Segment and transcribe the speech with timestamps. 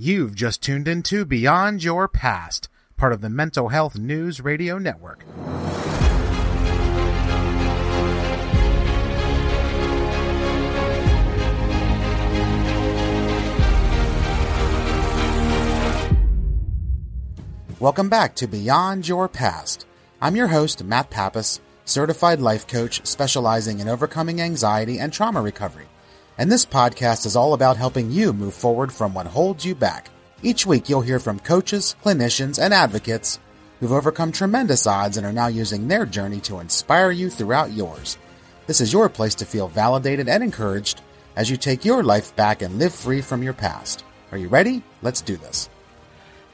[0.00, 5.24] You've just tuned into Beyond Your Past, part of the Mental Health News Radio Network.
[17.80, 19.84] Welcome back to Beyond Your Past.
[20.22, 25.88] I'm your host, Matt Pappas, certified life coach specializing in overcoming anxiety and trauma recovery
[26.38, 30.08] and this podcast is all about helping you move forward from what holds you back.
[30.42, 33.40] Each week, you'll hear from coaches, clinicians, and advocates
[33.80, 38.16] who've overcome tremendous odds and are now using their journey to inspire you throughout yours.
[38.68, 41.02] This is your place to feel validated and encouraged
[41.34, 44.04] as you take your life back and live free from your past.
[44.30, 44.82] Are you ready?
[45.02, 45.68] Let's do this.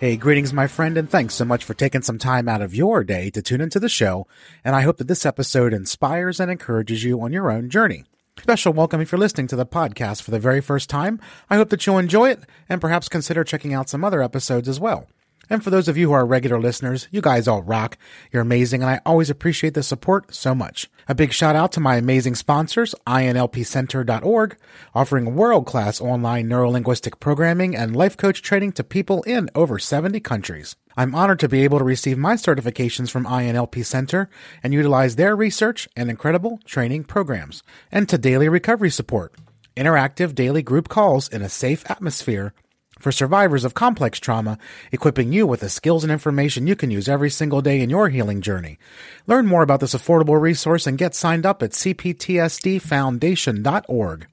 [0.01, 3.05] Hey, greetings, my friend, and thanks so much for taking some time out of your
[3.05, 4.27] day to tune into the show.
[4.65, 8.05] And I hope that this episode inspires and encourages you on your own journey.
[8.41, 11.19] Special welcome if you're listening to the podcast for the very first time.
[11.49, 14.79] I hope that you'll enjoy it and perhaps consider checking out some other episodes as
[14.79, 15.07] well.
[15.49, 17.97] And for those of you who are regular listeners, you guys all rock.
[18.33, 20.91] You're amazing, and I always appreciate the support so much.
[21.09, 24.57] A big shout out to my amazing sponsors, INLPcenter.org,
[24.95, 30.21] offering world class online neurolinguistic programming and life coach training to people in over 70
[30.21, 30.77] countries.
[30.97, 34.29] I'm honored to be able to receive my certifications from INLP Center
[34.63, 39.35] and utilize their research and incredible training programs, and to daily recovery support,
[39.77, 42.55] interactive daily group calls in a safe atmosphere
[43.01, 44.59] for survivors of complex trauma,
[44.91, 48.09] equipping you with the skills and information you can use every single day in your
[48.09, 48.79] healing journey.
[49.27, 54.27] Learn more about this affordable resource and get signed up at cptsdfoundation.org.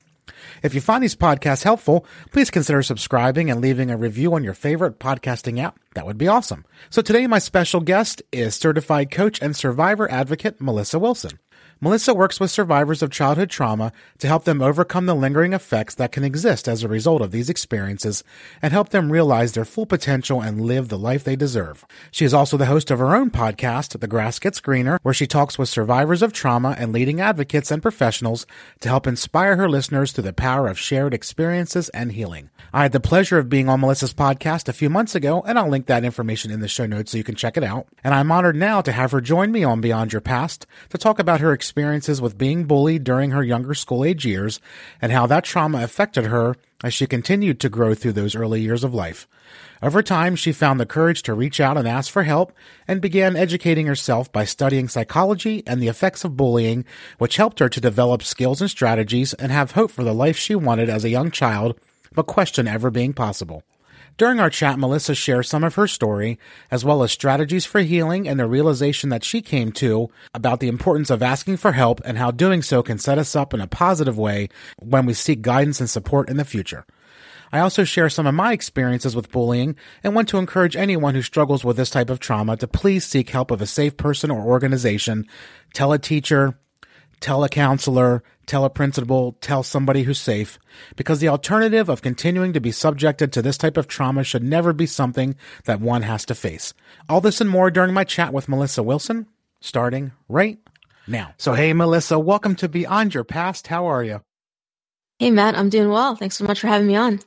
[0.61, 4.53] If you find these podcasts helpful, please consider subscribing and leaving a review on your
[4.53, 5.79] favorite podcasting app.
[5.95, 6.65] That would be awesome.
[6.89, 11.39] So today my special guest is certified coach and survivor advocate Melissa Wilson.
[11.83, 16.11] Melissa works with survivors of childhood trauma to help them overcome the lingering effects that
[16.11, 18.23] can exist as a result of these experiences
[18.61, 21.83] and help them realize their full potential and live the life they deserve.
[22.11, 25.25] She is also the host of her own podcast, The Grass Gets Greener, where she
[25.25, 28.45] talks with survivors of trauma and leading advocates and professionals
[28.81, 32.51] to help inspire her listeners through the power of shared experiences and healing.
[32.71, 35.67] I had the pleasure of being on Melissa's podcast a few months ago, and I'll
[35.67, 37.87] link that information in the show notes so you can check it out.
[38.03, 41.17] And I'm honored now to have her join me on Beyond Your Past to talk
[41.17, 44.59] about her experience experiences with being bullied during her younger school age years
[45.01, 48.83] and how that trauma affected her as she continued to grow through those early years
[48.83, 49.25] of life.
[49.81, 52.51] Over time, she found the courage to reach out and ask for help
[52.89, 56.83] and began educating herself by studying psychology and the effects of bullying,
[57.19, 60.55] which helped her to develop skills and strategies and have hope for the life she
[60.55, 61.79] wanted as a young child,
[62.13, 63.63] but questioned ever being possible.
[64.17, 66.37] During our chat, Melissa shares some of her story,
[66.69, 70.67] as well as strategies for healing and the realization that she came to about the
[70.67, 73.67] importance of asking for help and how doing so can set us up in a
[73.67, 74.49] positive way
[74.79, 76.85] when we seek guidance and support in the future.
[77.53, 81.21] I also share some of my experiences with bullying and want to encourage anyone who
[81.21, 84.41] struggles with this type of trauma to please seek help of a safe person or
[84.41, 85.27] organization.
[85.73, 86.57] Tell a teacher,
[87.19, 90.59] tell a counselor, tell a principal, tell somebody who's safe,
[90.97, 94.73] because the alternative of continuing to be subjected to this type of trauma should never
[94.73, 96.73] be something that one has to face.
[97.07, 99.25] All this and more during my chat with Melissa Wilson,
[99.61, 100.59] starting right
[101.07, 101.33] now.
[101.37, 103.67] So, hey, Melissa, welcome to Beyond Your Past.
[103.67, 104.21] How are you?
[105.17, 106.17] Hey, Matt, I'm doing well.
[106.17, 107.21] Thanks so much for having me on.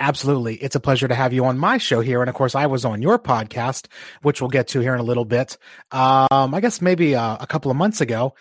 [0.00, 0.56] Absolutely.
[0.56, 2.20] It's a pleasure to have you on my show here.
[2.20, 3.86] And of course, I was on your podcast,
[4.22, 5.56] which we'll get to here in a little bit.
[5.92, 8.34] Um, I guess maybe uh, a couple of months ago.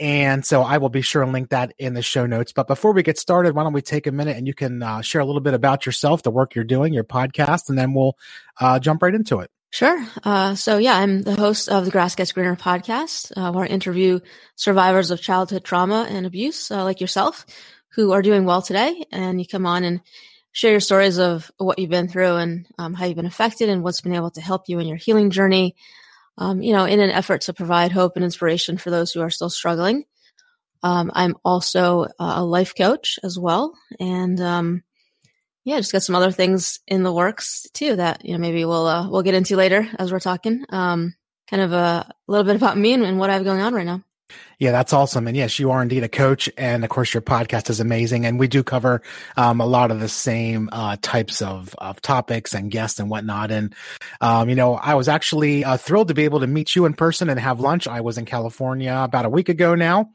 [0.00, 2.52] And so I will be sure and link that in the show notes.
[2.52, 5.02] But before we get started, why don't we take a minute and you can uh,
[5.02, 8.16] share a little bit about yourself, the work you're doing, your podcast, and then we'll
[8.58, 9.50] uh, jump right into it.
[9.72, 10.04] Sure.
[10.24, 13.68] Uh, so yeah, I'm the host of the Grass Gets Greener podcast, uh, where I
[13.68, 14.20] interview
[14.56, 17.44] survivors of childhood trauma and abuse, uh, like yourself,
[17.90, 19.04] who are doing well today.
[19.12, 20.00] And you come on and
[20.50, 23.82] share your stories of what you've been through and um, how you've been affected and
[23.82, 25.76] what's been able to help you in your healing journey
[26.40, 29.30] um, you know, in an effort to provide hope and inspiration for those who are
[29.30, 30.04] still struggling.
[30.82, 33.74] Um, I'm also a life coach as well.
[34.00, 34.82] And, um,
[35.64, 38.86] yeah, just got some other things in the works too that, you know, maybe we'll,
[38.86, 40.64] uh, we'll get into later as we're talking.
[40.70, 41.14] Um,
[41.50, 43.74] kind of a, a little bit about me and, and what I have going on
[43.74, 44.02] right now.
[44.60, 45.26] Yeah, that's awesome.
[45.26, 46.50] And yes, you are indeed a coach.
[46.58, 48.26] And of course, your podcast is amazing.
[48.26, 49.00] And we do cover
[49.38, 53.50] um, a lot of the same uh, types of, of topics and guests and whatnot.
[53.50, 53.74] And,
[54.20, 56.92] um, you know, I was actually uh, thrilled to be able to meet you in
[56.92, 57.88] person and have lunch.
[57.88, 60.10] I was in California about a week ago now.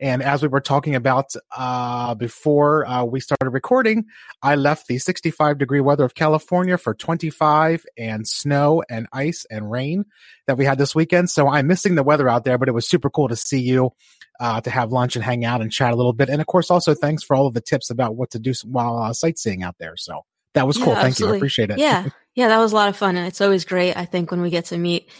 [0.00, 4.06] And as we were talking about uh, before uh, we started recording,
[4.42, 9.70] I left the 65 degree weather of California for 25 and snow and ice and
[9.70, 10.04] rain
[10.46, 11.30] that we had this weekend.
[11.30, 13.92] So I'm missing the weather out there, but it was super cool to see you.
[14.40, 16.28] Uh, to have lunch and hang out and chat a little bit.
[16.28, 18.96] And of course, also thanks for all of the tips about what to do while
[18.96, 19.96] uh, sightseeing out there.
[19.96, 20.24] So
[20.54, 20.92] that was cool.
[20.92, 21.32] Yeah, Thank absolutely.
[21.32, 21.34] you.
[21.34, 21.78] I appreciate it.
[21.78, 22.08] Yeah.
[22.36, 22.46] Yeah.
[22.46, 23.16] That was a lot of fun.
[23.16, 23.96] And it's always great.
[23.96, 25.10] I think when we get to meet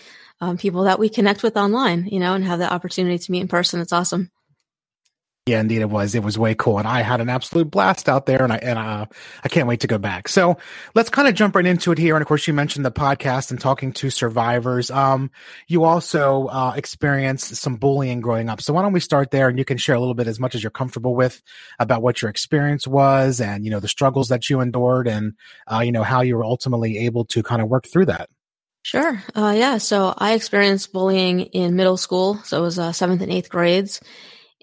[0.41, 3.41] um, people that we connect with online, you know, and have the opportunity to meet
[3.41, 3.81] in person.
[3.81, 4.31] It's awesome.
[5.49, 6.15] Yeah, indeed it was.
[6.15, 6.79] It was way cool.
[6.79, 9.07] And I had an absolute blast out there and I, and, uh,
[9.43, 10.29] I can't wait to go back.
[10.29, 10.59] So
[10.95, 12.15] let's kind of jump right into it here.
[12.17, 14.91] And of course, you mentioned the podcast and talking to survivors.
[14.91, 15.31] Um,
[15.67, 18.61] you also, uh, experienced some bullying growing up.
[18.61, 20.55] So why don't we start there and you can share a little bit as much
[20.55, 21.43] as you're comfortable with
[21.79, 25.33] about what your experience was and, you know, the struggles that you endured and,
[25.73, 28.29] uh, you know, how you were ultimately able to kind of work through that.
[28.83, 29.23] Sure.
[29.35, 29.79] Uh, yeah.
[29.79, 32.37] So I experienced bullying in middle school.
[32.45, 34.01] So it was uh, seventh and eighth grades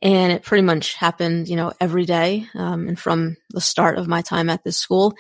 [0.06, 4.08] and it pretty much happened, you know, every day, um, and from the start of
[4.08, 5.16] my time at this school.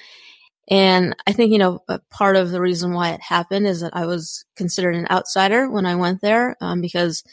[0.70, 1.80] And I think, you know,
[2.12, 5.88] part of the reason why it happened is that I was considered an outsider when
[5.88, 7.24] I went there, um, because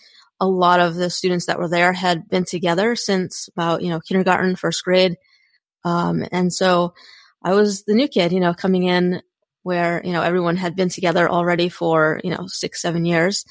[0.41, 4.01] a lot of the students that were there had been together since about, you know,
[4.01, 5.17] kindergarten, first grade.
[5.85, 6.95] Um, and so
[7.43, 9.21] I was the new kid, you know, coming in
[9.63, 13.45] where, you know, everyone had been together already for, you know, six, seven years.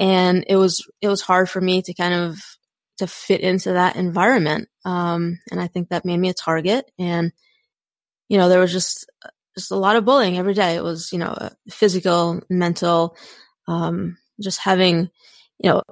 [0.00, 2.40] And it was, it was hard for me to kind of
[3.00, 4.68] to fit into that environment.
[4.84, 6.90] Um, and I think that made me a target.
[6.98, 7.32] And,
[8.28, 9.10] you know, there was just,
[9.58, 10.76] just a lot of bullying every day.
[10.76, 13.16] It was, you know, uh, physical, mental,
[13.68, 15.10] um, just having,
[15.58, 15.82] you know,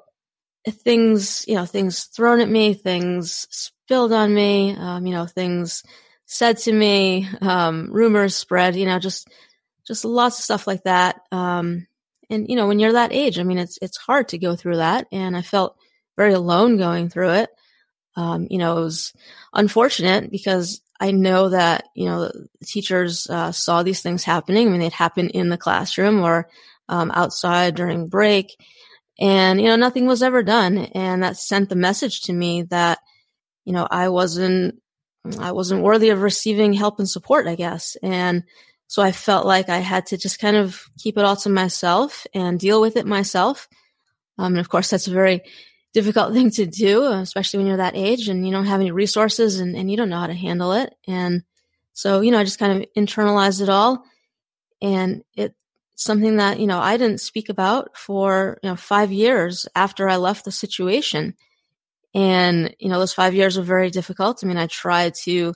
[0.69, 5.83] things, you know, things thrown at me, things spilled on me, um, you know, things
[6.27, 9.29] said to me, um, rumors spread, you know, just,
[9.87, 11.21] just lots of stuff like that.
[11.33, 11.87] Um,
[12.31, 14.77] and, you know, when you're that age, I mean, it's, it's hard to go through
[14.77, 15.07] that.
[15.11, 15.77] And I felt,
[16.19, 17.51] very alone going through it.
[18.17, 19.15] Um, you know, it was
[19.55, 22.31] unfortunate because I know that, you know,
[22.67, 24.67] teachers uh, saw these things happening.
[24.67, 26.51] I mean, they'd happen in the classroom or
[26.89, 28.57] um, outside during break.
[29.21, 30.79] And, you know, nothing was ever done.
[30.79, 32.99] And that sent the message to me that,
[33.65, 34.83] you know, I wasn't,
[35.39, 37.97] I wasn't worthy of receiving help and support, I guess.
[38.03, 38.43] And
[38.89, 42.27] so I felt like I had to just kind of keep it all to myself
[42.35, 43.69] and deal with it myself.
[44.39, 45.43] Um, and of course, that's a very
[45.99, 49.61] difficult thing to do, especially when you're that age and you don't have any resources
[49.61, 50.95] and, and you don't know how to handle it.
[51.07, 51.43] And
[51.93, 54.05] so, you know, I just kind of internalized it all.
[54.81, 55.55] And it's
[55.97, 60.17] something that, you know, I didn't speak about for, you know, five years after I
[60.17, 61.35] left the situation.
[62.15, 64.43] And, you know, those five years were very difficult.
[64.43, 65.55] I mean, I tried to,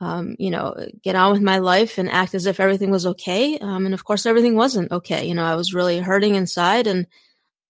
[0.00, 3.58] um, you know, get on with my life and act as if everything was okay.
[3.58, 5.26] Um, and of course, everything wasn't okay.
[5.26, 7.06] You know, I was really hurting inside and,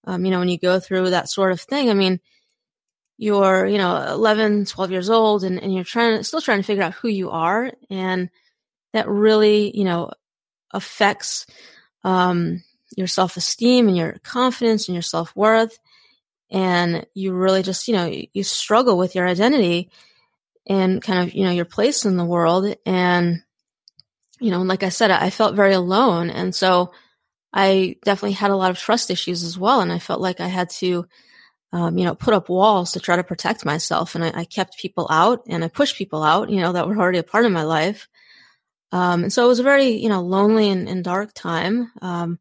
[0.04, 2.20] um, you know, when you go through that sort of thing, I mean,
[3.18, 6.82] you're, you know, 11, 12 years old and, and you're trying, still trying to figure
[6.82, 7.70] out who you are.
[7.90, 8.30] And
[8.92, 10.10] that really, you know,
[10.72, 11.46] affects,
[12.02, 12.62] um,
[12.96, 15.78] your self esteem and your confidence and your self worth.
[16.50, 19.90] And you really just, you know, you, you struggle with your identity
[20.66, 22.74] and kind of, you know, your place in the world.
[22.84, 23.42] And,
[24.40, 26.30] you know, like I said, I felt very alone.
[26.30, 26.92] And so,
[27.52, 29.80] I definitely had a lot of trust issues as well.
[29.80, 31.06] And I felt like I had to,
[31.72, 34.14] um, you know, put up walls to try to protect myself.
[34.14, 36.96] And I, I, kept people out and I pushed people out, you know, that were
[36.96, 38.08] already a part of my life.
[38.92, 41.90] Um, and so it was a very, you know, lonely and, and dark time.
[42.02, 42.38] Um,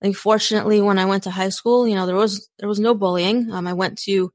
[0.00, 2.78] I think fortunately when I went to high school, you know, there was, there was
[2.78, 3.50] no bullying.
[3.50, 4.32] Um, I went to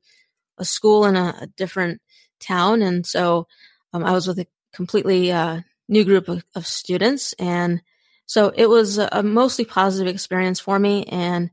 [0.58, 2.02] a school in a, a different
[2.40, 2.82] town.
[2.82, 3.48] And so,
[3.94, 7.82] um, I was with a completely, uh, new group of, of students and,
[8.26, 11.04] so it was a mostly positive experience for me.
[11.06, 11.52] And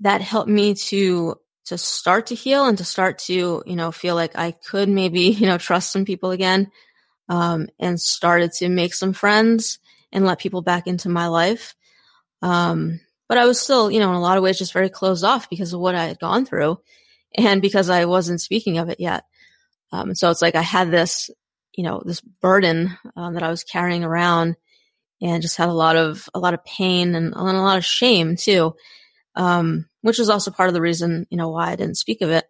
[0.00, 4.14] that helped me to, to start to heal and to start to, you know, feel
[4.14, 6.70] like I could maybe, you know, trust some people again.
[7.28, 9.78] Um, and started to make some friends
[10.10, 11.74] and let people back into my life.
[12.42, 15.24] Um, but I was still, you know, in a lot of ways just very closed
[15.24, 16.80] off because of what I had gone through
[17.34, 19.24] and because I wasn't speaking of it yet.
[19.92, 21.30] Um, so it's like I had this,
[21.74, 24.56] you know, this burden um, that I was carrying around
[25.22, 27.84] and just had a lot of a lot of pain and, and a lot of
[27.84, 28.74] shame too,
[29.36, 32.30] um, which was also part of the reason you know why I didn't speak of
[32.30, 32.44] it.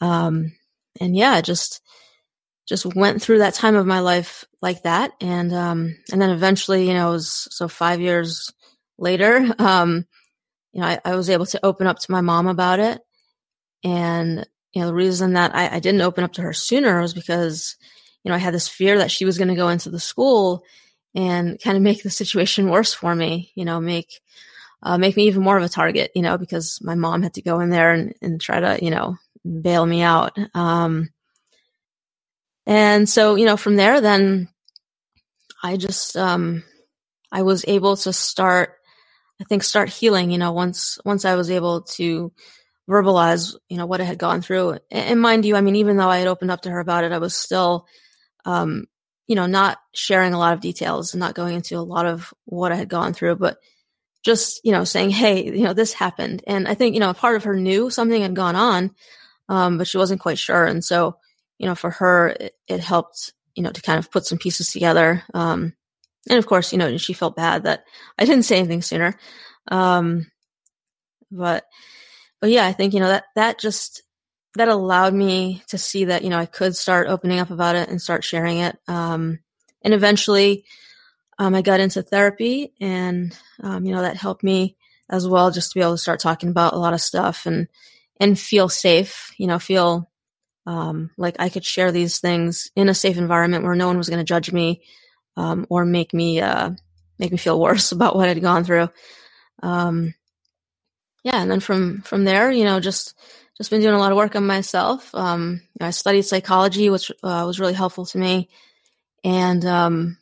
[0.00, 0.52] Um,
[1.00, 1.80] and yeah, just
[2.68, 6.86] just went through that time of my life like that, and um, and then eventually,
[6.86, 8.52] you know, it was so five years
[8.98, 10.06] later, um,
[10.72, 13.00] you know, I, I was able to open up to my mom about it,
[13.82, 17.14] and you know, the reason that I, I didn't open up to her sooner was
[17.14, 17.76] because
[18.22, 20.62] you know I had this fear that she was going to go into the school
[21.16, 24.20] and kind of make the situation worse for me, you know, make,
[24.82, 27.42] uh, make me even more of a target, you know, because my mom had to
[27.42, 29.16] go in there and, and try to, you know,
[29.60, 30.38] bail me out.
[30.54, 31.08] Um,
[32.66, 34.48] and so, you know, from there, then
[35.62, 36.62] I just, um,
[37.32, 38.74] I was able to start,
[39.40, 42.32] I think, start healing, you know, once, once I was able to
[42.88, 44.78] verbalize, you know, what I had gone through.
[44.90, 47.12] And mind you, I mean, even though I had opened up to her about it,
[47.12, 47.86] I was still,
[48.44, 48.86] um,
[49.26, 52.32] you know, not sharing a lot of details and not going into a lot of
[52.44, 53.58] what I had gone through, but
[54.24, 56.42] just, you know, saying, Hey, you know, this happened.
[56.46, 58.94] And I think, you know, a part of her knew something had gone on,
[59.48, 60.64] um, but she wasn't quite sure.
[60.64, 61.16] And so,
[61.58, 64.68] you know, for her, it, it helped, you know, to kind of put some pieces
[64.68, 65.22] together.
[65.34, 65.74] Um,
[66.28, 67.84] and of course, you know, she felt bad that
[68.18, 69.16] I didn't say anything sooner.
[69.68, 70.26] Um,
[71.30, 71.64] but,
[72.40, 74.02] but yeah, I think, you know, that, that just,
[74.56, 77.88] that allowed me to see that, you know, I could start opening up about it
[77.88, 78.78] and start sharing it.
[78.88, 79.38] Um,
[79.82, 80.64] and eventually,
[81.38, 84.76] um, I got into therapy and, um, you know, that helped me
[85.08, 87.68] as well, just to be able to start talking about a lot of stuff and,
[88.18, 90.10] and feel safe, you know, feel,
[90.66, 94.08] um, like I could share these things in a safe environment where no one was
[94.08, 94.82] going to judge me,
[95.36, 96.70] um, or make me, uh,
[97.18, 98.88] make me feel worse about what I'd gone through.
[99.62, 100.14] Um,
[101.22, 101.42] yeah.
[101.42, 103.14] And then from, from there, you know, just,
[103.56, 105.14] just been doing a lot of work on myself.
[105.14, 108.48] Um, you know, I studied psychology, which uh, was really helpful to me,
[109.24, 110.18] and um,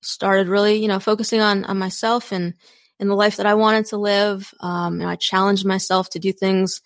[0.00, 2.54] started really, you know, focusing on on myself and
[2.98, 4.52] in the life that I wanted to live.
[4.60, 6.80] Um, and I challenged myself to do things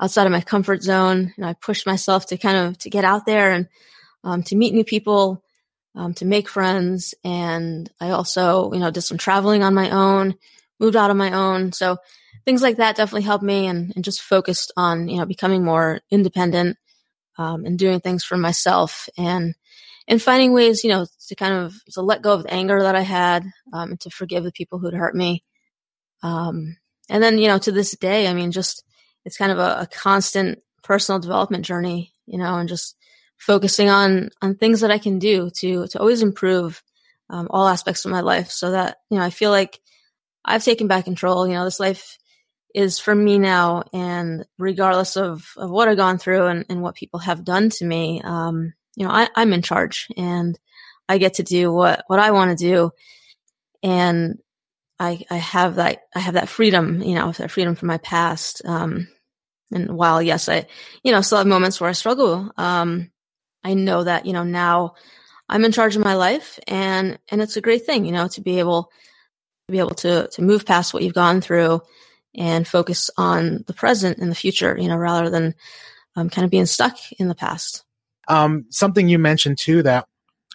[0.00, 1.32] outside of my comfort zone.
[1.36, 3.68] And I pushed myself to kind of to get out there and
[4.22, 5.42] um, to meet new people,
[5.94, 7.14] um, to make friends.
[7.24, 10.34] And I also, you know, did some traveling on my own,
[10.78, 11.72] moved out on my own.
[11.72, 11.96] So
[12.44, 16.00] things like that definitely helped me and, and just focused on, you know, becoming more
[16.10, 16.76] independent,
[17.38, 19.54] um, and doing things for myself and,
[20.06, 22.94] and finding ways, you know, to kind of, to let go of the anger that
[22.94, 25.42] I had, um, and to forgive the people who'd hurt me.
[26.22, 26.76] Um,
[27.08, 28.84] and then, you know, to this day, I mean, just,
[29.24, 32.96] it's kind of a, a constant personal development journey, you know, and just
[33.38, 36.82] focusing on, on things that I can do to, to always improve,
[37.30, 39.80] um, all aspects of my life so that, you know, I feel like
[40.44, 41.48] I've taken back control.
[41.48, 42.18] You know, this life
[42.74, 43.84] is for me now.
[43.92, 47.84] And regardless of, of what I've gone through and, and what people have done to
[47.84, 50.58] me, um, you know, I, I'm in charge and
[51.08, 52.90] I get to do what, what I want to do.
[53.82, 54.38] And
[54.98, 58.62] I, I have that, I have that freedom, you know, that freedom from my past.
[58.64, 59.08] Um,
[59.70, 60.66] and while, yes, I,
[61.02, 63.10] you know, still have moments where I struggle, um,
[63.62, 64.94] I know that, you know, now
[65.48, 68.40] I'm in charge of my life and, and it's a great thing, you know, to
[68.40, 68.90] be able,
[69.68, 71.80] to be able to, to move past what you've gone through
[72.34, 75.54] and focus on the present and the future, you know, rather than
[76.16, 77.84] um, kind of being stuck in the past.
[78.28, 80.06] Um, something you mentioned too that,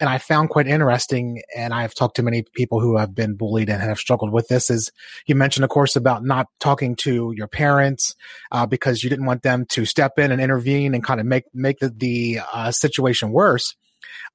[0.02, 3.70] and I found quite interesting, and I've talked to many people who have been bullied
[3.70, 4.70] and have struggled with this.
[4.70, 4.92] Is
[5.26, 8.16] you mentioned, of course, about not talking to your parents
[8.52, 11.44] uh, because you didn't want them to step in and intervene and kind of make
[11.54, 13.76] make the, the uh, situation worse.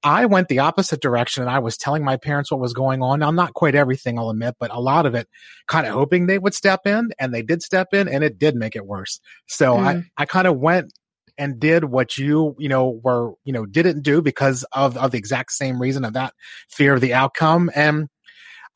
[0.03, 3.21] I went the opposite direction and I was telling my parents what was going on.
[3.21, 5.29] Now, not quite everything, I'll admit, but a lot of it
[5.67, 8.55] kind of hoping they would step in and they did step in and it did
[8.55, 9.21] make it worse.
[9.47, 10.05] So mm.
[10.17, 10.93] I, I kind of went
[11.37, 15.19] and did what you, you know, were, you know, didn't do because of, of the
[15.19, 16.33] exact same reason of that
[16.69, 17.71] fear of the outcome.
[17.75, 18.09] And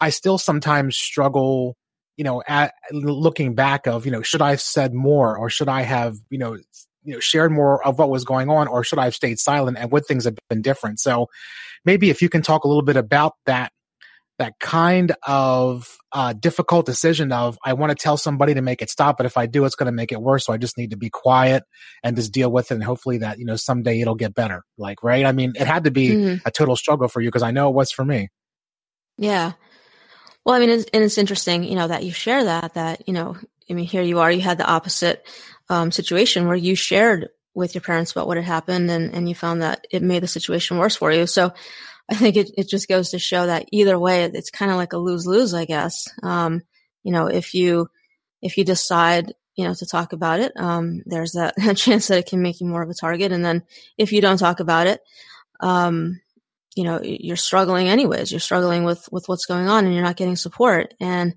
[0.00, 1.76] I still sometimes struggle,
[2.16, 5.68] you know, at looking back of, you know, should I have said more or should
[5.68, 6.56] I have, you know,
[7.04, 9.78] you know shared more of what was going on or should i have stayed silent
[9.78, 11.00] and would things have been different?
[11.00, 11.28] So
[11.84, 13.72] maybe if you can talk a little bit about that
[14.38, 18.88] that kind of uh, difficult decision of i want to tell somebody to make it
[18.88, 20.90] stop but if i do it's going to make it worse so i just need
[20.90, 21.64] to be quiet
[22.02, 24.62] and just deal with it and hopefully that you know someday it'll get better.
[24.78, 25.24] Like right?
[25.24, 26.46] I mean it had to be mm-hmm.
[26.46, 28.28] a total struggle for you because i know it was for me.
[29.16, 29.52] Yeah.
[30.44, 33.14] Well i mean it's, and it's interesting you know that you share that that you
[33.14, 33.36] know
[33.70, 35.26] i mean here you are you had the opposite
[35.70, 39.34] um, situation where you shared with your parents about what had happened and, and you
[39.34, 41.26] found that it made the situation worse for you.
[41.26, 41.52] So
[42.08, 44.92] I think it, it just goes to show that either way, it's kind of like
[44.92, 46.08] a lose lose, I guess.
[46.22, 46.62] Um,
[47.02, 47.88] you know, if you,
[48.40, 52.26] if you decide, you know, to talk about it, um, there's that chance that it
[52.26, 53.32] can make you more of a target.
[53.32, 53.64] And then
[53.98, 55.00] if you don't talk about it,
[55.60, 56.20] um,
[56.76, 58.30] you know, you're struggling anyways.
[58.30, 60.94] You're struggling with, with what's going on and you're not getting support.
[61.00, 61.34] And,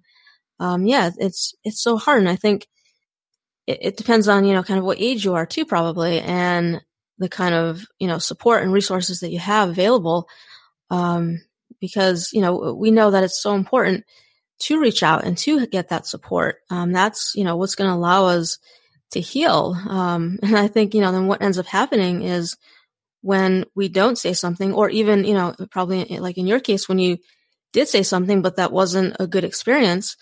[0.61, 2.19] um, yeah, it's, it's so hard.
[2.19, 2.67] And I think,
[3.67, 6.81] it, it depends on, you know, kind of what age you are too, probably, and
[7.17, 10.27] the kind of, you know, support and resources that you have available.
[10.89, 11.41] Um,
[11.79, 14.05] because, you know, we know that it's so important
[14.59, 16.57] to reach out and to get that support.
[16.69, 18.59] Um, that's, you know, what's going to allow us
[19.11, 19.75] to heal.
[19.87, 22.57] Um, and I think, you know, then what ends up happening is
[23.21, 26.99] when we don't say something, or even, you know, probably like in your case, when
[26.99, 27.17] you
[27.71, 30.17] did say something, but that wasn't a good experience,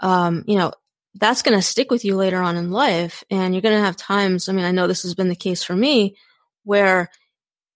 [0.00, 0.72] um, you know,
[1.14, 3.24] that's going to stick with you later on in life.
[3.30, 5.62] And you're going to have times, I mean, I know this has been the case
[5.62, 6.16] for me
[6.64, 7.10] where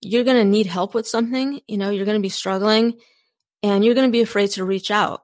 [0.01, 2.99] you're going to need help with something, you know, you're going to be struggling
[3.63, 5.23] and you're going to be afraid to reach out,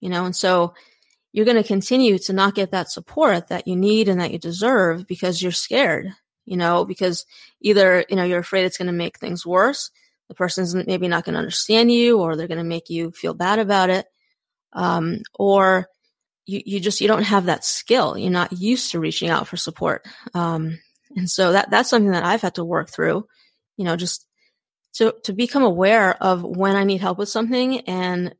[0.00, 0.74] you know, and so
[1.32, 4.38] you're going to continue to not get that support that you need and that you
[4.38, 6.08] deserve because you're scared,
[6.44, 7.26] you know, because
[7.60, 9.90] either, you know, you're afraid it's going to make things worse.
[10.28, 13.34] the person's maybe not going to understand you or they're going to make you feel
[13.34, 14.06] bad about it.
[14.72, 15.88] Um, or
[16.46, 18.16] you, you just, you don't have that skill.
[18.18, 20.06] You're not used to reaching out for support.
[20.34, 20.78] Um,
[21.16, 23.26] and so that, that's something that I've had to work through,
[23.76, 24.26] you know, just
[24.94, 28.34] to, to become aware of when I need help with something and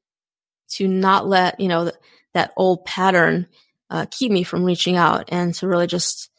[0.71, 1.97] to not let, you know, th-
[2.35, 3.47] that old pattern,
[3.91, 6.31] uh, keep me from reaching out and to really just,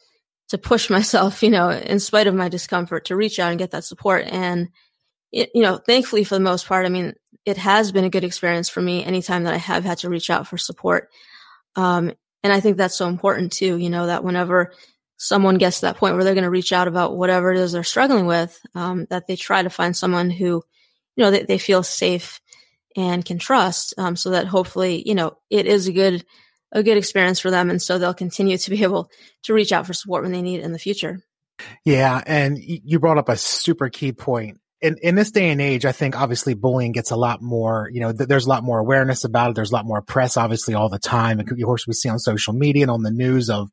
[0.48, 3.70] to push myself, you know, in spite of my discomfort to reach out and get
[3.70, 4.26] that support.
[4.26, 4.68] And,
[5.32, 8.24] it, you know, thankfully for the most part, I mean, it has been a good
[8.24, 11.10] experience for me anytime that I have had to reach out for support.
[11.76, 12.12] Um,
[12.42, 14.72] and I think that's so important too, you know, that whenever
[15.16, 17.72] someone gets to that point where they're going to reach out about whatever it is
[17.72, 20.62] they're struggling with, um, that they try to find someone who,
[21.16, 22.40] you know, they, they feel safe
[22.96, 26.24] and can trust, um, so that hopefully, you know, it is a good,
[26.72, 27.70] a good experience for them.
[27.70, 29.10] And so they'll continue to be able
[29.44, 31.20] to reach out for support when they need it in the future.
[31.84, 32.22] Yeah.
[32.26, 35.92] And you brought up a super key point in, in this day and age, I
[35.92, 39.24] think obviously bullying gets a lot more, you know, th- there's a lot more awareness
[39.24, 39.56] about it.
[39.56, 41.40] There's a lot more press, obviously, all the time.
[41.40, 43.70] And of course, we see on social media and on the news of,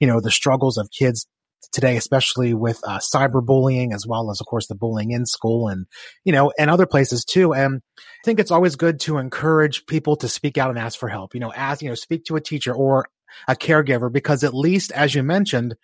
[0.00, 1.26] you know, the struggles of kids
[1.70, 5.84] today, especially with uh, cyberbullying, as well as, of course, the bullying in school and,
[6.24, 7.52] you know, and other places too.
[7.52, 11.10] And I think it's always good to encourage people to speak out and ask for
[11.10, 13.06] help, you know, ask, you know, speak to a teacher or
[13.48, 15.74] a caregiver, because at least, as you mentioned,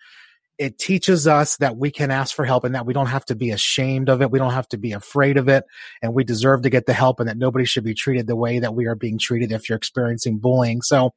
[0.61, 3.35] it teaches us that we can ask for help and that we don't have to
[3.35, 4.29] be ashamed of it.
[4.29, 5.63] We don't have to be afraid of it
[6.03, 8.59] and we deserve to get the help and that nobody should be treated the way
[8.59, 10.83] that we are being treated if you're experiencing bullying.
[10.83, 11.15] So,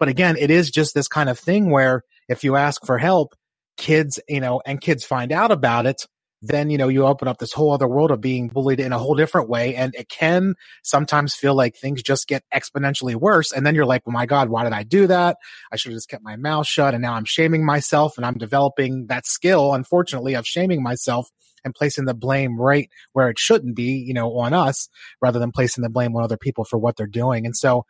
[0.00, 3.36] but again, it is just this kind of thing where if you ask for help,
[3.76, 6.04] kids, you know, and kids find out about it,
[6.42, 8.98] then you know you open up this whole other world of being bullied in a
[8.98, 13.66] whole different way and it can sometimes feel like things just get exponentially worse and
[13.66, 15.36] then you're like oh my god why did i do that
[15.72, 18.38] i should have just kept my mouth shut and now i'm shaming myself and i'm
[18.38, 21.28] developing that skill unfortunately of shaming myself
[21.62, 24.88] and placing the blame right where it shouldn't be you know on us
[25.20, 27.84] rather than placing the blame on other people for what they're doing and so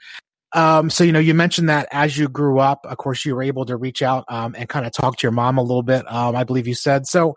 [0.53, 3.43] um, so you know, you mentioned that as you grew up, of course, you were
[3.45, 6.11] able to reach out um, and kind of talk to your mom a little bit.
[6.11, 7.37] Um, I believe you said so.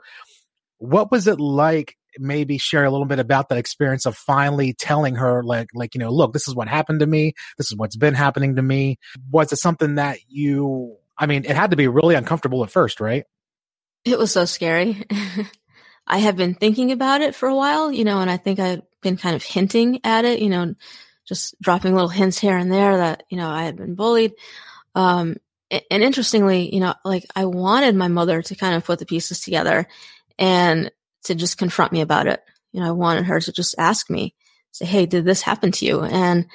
[0.83, 1.95] What was it like?
[2.19, 5.99] Maybe share a little bit about that experience of finally telling her, like, like you
[5.99, 7.35] know, look, this is what happened to me.
[7.57, 8.99] This is what's been happening to me.
[9.31, 10.97] Was it something that you?
[11.17, 13.23] I mean, it had to be really uncomfortable at first, right?
[14.03, 15.05] It was so scary.
[16.07, 18.81] I have been thinking about it for a while, you know, and I think I've
[19.01, 20.75] been kind of hinting at it, you know,
[21.25, 24.33] just dropping little hints here and there that, you know, I had been bullied.
[24.95, 25.37] Um,
[25.71, 29.39] and interestingly, you know, like I wanted my mother to kind of put the pieces
[29.39, 29.87] together
[30.37, 30.91] and
[31.25, 32.41] to just confront me about it.
[32.71, 34.35] You know, I wanted her to just ask me,
[34.71, 36.01] say, Hey, did this happen to you?
[36.01, 36.47] And,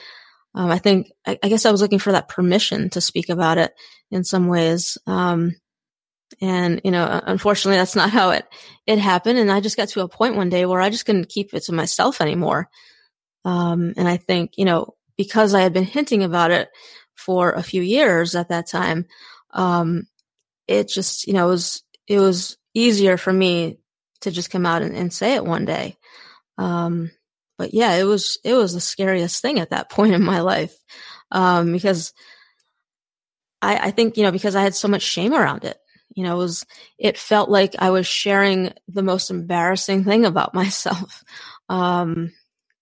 [0.54, 3.58] um, I think, I, I, guess I was looking for that permission to speak about
[3.58, 3.72] it
[4.10, 4.98] in some ways.
[5.06, 5.54] Um,
[6.40, 8.46] and, you know, unfortunately that's not how it,
[8.86, 9.38] it happened.
[9.38, 11.64] And I just got to a point one day where I just couldn't keep it
[11.64, 12.68] to myself anymore.
[13.44, 16.68] Um, and I think, you know, because I had been hinting about it
[17.14, 19.06] for a few years at that time,
[19.52, 20.06] um,
[20.66, 23.78] it just, you know, it was, it was easier for me
[24.22, 25.96] to just come out and, and say it one day.
[26.56, 27.10] Um,
[27.56, 30.76] but yeah, it was, it was the scariest thing at that point in my life.
[31.30, 32.12] Um, because
[33.60, 35.78] I, I think, you know, because I had so much shame around it,
[36.14, 36.64] you know, it was,
[36.98, 41.22] it felt like I was sharing the most embarrassing thing about myself.
[41.68, 42.32] Um,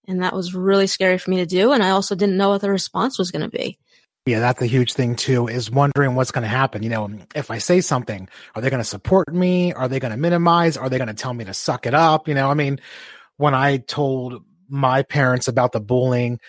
[0.09, 1.73] and that was really scary for me to do.
[1.73, 3.79] And I also didn't know what the response was going to be.
[4.27, 6.83] Yeah, that's a huge thing too, is wondering what's going to happen.
[6.83, 9.73] You know, if I say something, are they going to support me?
[9.73, 10.77] Are they going to minimize?
[10.77, 12.27] Are they going to tell me to suck it up?
[12.27, 12.81] You know, I mean,
[13.37, 16.41] when I told my parents about the bullying,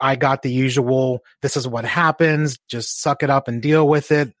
[0.00, 4.12] I got the usual, this is what happens, just suck it up and deal with
[4.12, 4.32] it.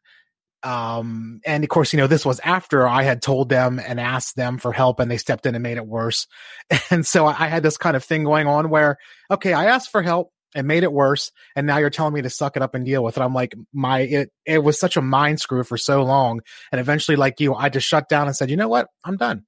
[0.62, 4.36] Um, and of course, you know, this was after I had told them and asked
[4.36, 6.28] them for help and they stepped in and made it worse.
[6.90, 8.98] And so I had this kind of thing going on where,
[9.30, 11.32] okay, I asked for help and made it worse.
[11.56, 13.22] And now you're telling me to suck it up and deal with it.
[13.22, 16.40] I'm like, my, it, it was such a mind screw for so long.
[16.70, 18.88] And eventually, like you, I just shut down and said, you know what?
[19.04, 19.44] I'm done.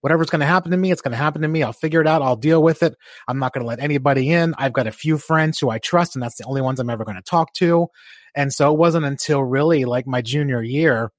[0.00, 1.62] Whatever's going to happen to me, it's going to happen to me.
[1.62, 2.20] I'll figure it out.
[2.20, 2.94] I'll deal with it.
[3.26, 4.54] I'm not going to let anybody in.
[4.58, 7.06] I've got a few friends who I trust, and that's the only ones I'm ever
[7.06, 7.86] going to talk to.
[8.34, 11.10] And so it wasn't until really like my junior year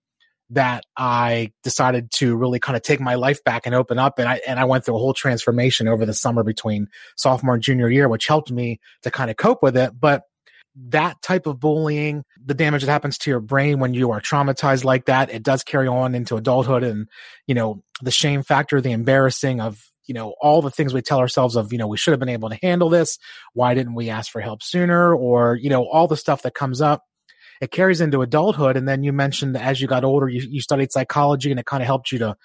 [0.51, 4.19] that I decided to really kind of take my life back and open up.
[4.19, 7.63] And I, and I went through a whole transformation over the summer between sophomore and
[7.63, 9.99] junior year, which helped me to kind of cope with it.
[9.99, 10.23] But
[10.89, 14.83] that type of bullying, the damage that happens to your brain when you are traumatized
[14.83, 17.07] like that, it does carry on into adulthood and,
[17.47, 21.19] you know, the shame factor, the embarrassing of, you know, all the things we tell
[21.19, 23.17] ourselves of, you know, we should have been able to handle this.
[23.53, 25.15] Why didn't we ask for help sooner?
[25.15, 27.03] Or, you know, all the stuff that comes up
[27.61, 28.77] it carries into adulthood.
[28.77, 31.81] And then you mentioned as you got older, you, you studied psychology and it kind
[31.81, 32.35] of helped you to,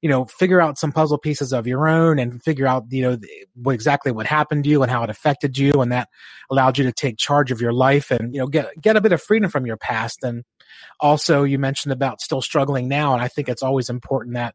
[0.00, 3.18] you know, figure out some puzzle pieces of your own and figure out, you know,
[3.54, 5.80] what exactly what happened to you and how it affected you.
[5.80, 6.08] And that
[6.50, 9.12] allowed you to take charge of your life and, you know, get, get a bit
[9.12, 10.22] of freedom from your past.
[10.22, 10.44] And
[11.00, 13.14] also you mentioned about still struggling now.
[13.14, 14.54] And I think it's always important that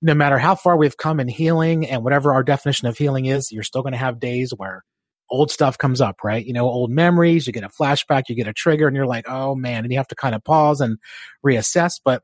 [0.00, 3.50] no matter how far we've come in healing and whatever our definition of healing is,
[3.50, 4.84] you're still going to have days where
[5.30, 6.44] old stuff comes up, right?
[6.44, 9.28] You know, old memories, you get a flashback, you get a trigger and you're like,
[9.28, 10.98] oh man, and you have to kind of pause and
[11.44, 12.00] reassess.
[12.04, 12.22] But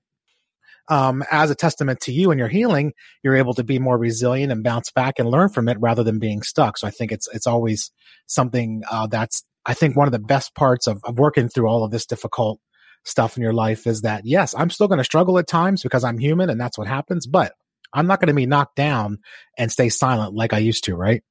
[0.89, 4.53] um, as a testament to you and your healing, you're able to be more resilient
[4.53, 6.79] and bounce back and learn from it rather than being stuck.
[6.79, 7.91] So I think it's it's always
[8.27, 11.85] something uh, that's I think one of the best parts of, of working through all
[11.85, 12.61] of this difficult
[13.05, 16.05] stuff in your life is that yes, I'm still going to struggle at times because
[16.05, 17.53] I'm human and that's what happens, but
[17.93, 19.19] I'm not going to be knocked down
[19.57, 21.23] and stay silent like I used to, right?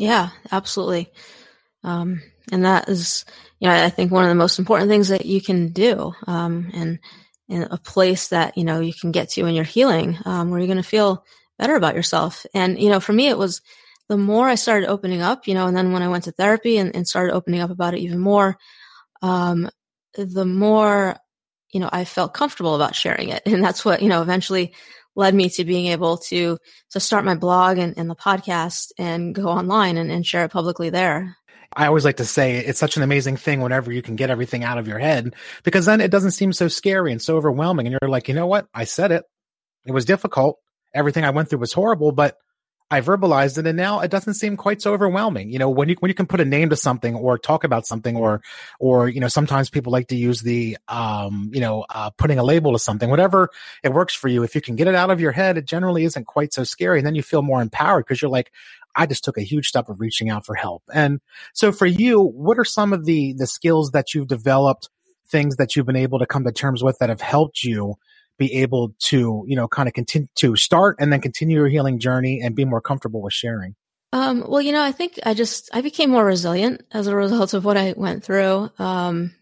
[0.00, 1.12] Yeah, absolutely.
[1.84, 3.24] Um, and that is,
[3.60, 6.12] you know, I think one of the most important things that you can do.
[6.26, 6.98] Um, and
[7.50, 10.60] in a place that you know you can get to in your healing um, where
[10.60, 11.24] you're going to feel
[11.58, 13.60] better about yourself and you know for me it was
[14.08, 16.78] the more i started opening up you know and then when i went to therapy
[16.78, 18.56] and, and started opening up about it even more
[19.20, 19.68] um,
[20.14, 21.16] the more
[21.72, 24.72] you know i felt comfortable about sharing it and that's what you know eventually
[25.16, 26.58] led me to being able to
[26.90, 30.50] to start my blog and, and the podcast and go online and, and share it
[30.50, 31.36] publicly there
[31.76, 34.64] I always like to say it's such an amazing thing whenever you can get everything
[34.64, 37.86] out of your head because then it doesn't seem so scary and so overwhelming.
[37.86, 38.66] And you're like, you know what?
[38.74, 39.24] I said it.
[39.86, 40.58] It was difficult.
[40.92, 42.36] Everything I went through was horrible, but
[42.92, 45.50] I verbalized it and now it doesn't seem quite so overwhelming.
[45.50, 47.86] You know, when you when you can put a name to something or talk about
[47.86, 48.42] something or
[48.80, 52.42] or you know, sometimes people like to use the um, you know, uh, putting a
[52.42, 53.50] label to something, whatever
[53.84, 54.42] it works for you.
[54.42, 56.98] If you can get it out of your head, it generally isn't quite so scary.
[56.98, 58.50] And then you feel more empowered because you're like,
[58.96, 60.82] I just took a huge step of reaching out for help.
[60.92, 61.20] And
[61.52, 64.88] so for you, what are some of the the skills that you've developed,
[65.28, 67.94] things that you've been able to come to terms with that have helped you
[68.40, 72.00] be able to, you know, kind of continue to start and then continue your healing
[72.00, 73.76] journey and be more comfortable with sharing?
[74.12, 77.54] Um, well, you know, I think I just I became more resilient as a result
[77.54, 78.70] of what I went through.
[78.78, 79.32] Um,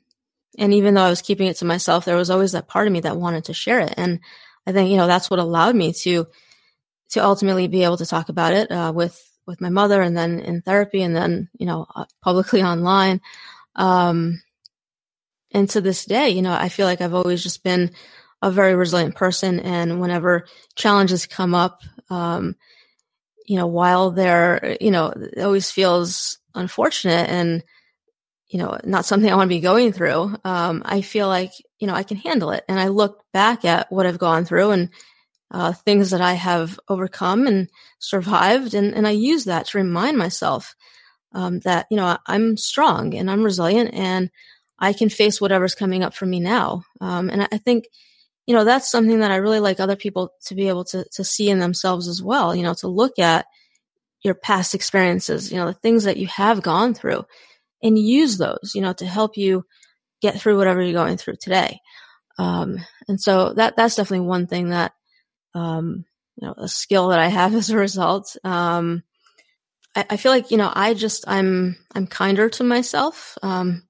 [0.59, 2.93] and even though I was keeping it to myself, there was always that part of
[2.93, 3.95] me that wanted to share it.
[3.97, 4.21] And
[4.67, 6.27] I think you know that's what allowed me to
[7.11, 10.39] to ultimately be able to talk about it uh, with with my mother and then
[10.41, 13.21] in therapy and then, you know, uh, publicly online.
[13.75, 14.43] Um,
[15.51, 17.93] and to this day, you know, I feel like I've always just been
[18.43, 19.61] a very resilient person.
[19.61, 20.47] And whenever
[20.77, 22.57] challenges come up, um,
[23.47, 27.63] you know, while they're, you know, it always feels unfortunate and,
[28.49, 30.37] you know, not something I want to be going through.
[30.45, 32.65] Um, I feel like, you know, I can handle it.
[32.69, 34.91] And I look back at what I've gone through and
[35.51, 38.75] uh, things that I have overcome and survived.
[38.75, 40.77] And, and I use that to remind myself
[41.33, 44.31] um, that, you know, I'm strong and I'm resilient and
[44.79, 46.85] I can face whatever's coming up for me now.
[47.01, 47.89] Um, and I, I think,
[48.49, 51.23] you know, that's something that I really like other people to be able to, to
[51.23, 53.45] see in themselves as well, you know, to look at
[54.25, 57.27] your past experiences, you know, the things that you have gone through
[57.83, 59.67] and use those, you know, to help you
[60.23, 61.79] get through whatever you're going through today.
[62.39, 64.93] Um, and so that, that's definitely one thing that
[65.55, 66.07] um,
[66.37, 68.35] you know, a skill that I have as a result.
[68.45, 69.03] Um,
[69.95, 73.37] I, I, feel like, you know, I just, I'm, I'm kinder to myself.
[73.43, 73.83] Um,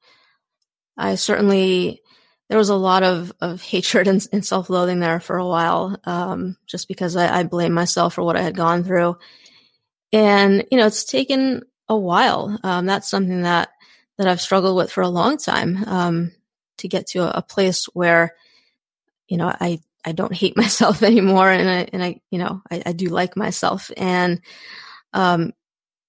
[0.96, 2.02] I certainly,
[2.48, 6.56] there was a lot of, of hatred and, and self-loathing there for a while, um,
[6.66, 9.18] just because I, I blame myself for what I had gone through.
[10.12, 12.58] And, you know, it's taken a while.
[12.62, 13.68] Um, that's something that,
[14.16, 16.32] that I've struggled with for a long time, um,
[16.78, 18.34] to get to a, a place where,
[19.28, 21.50] you know, I, I don't hate myself anymore.
[21.50, 23.90] And I, and I, you know, I, I do like myself.
[23.96, 24.40] And,
[25.12, 25.52] um,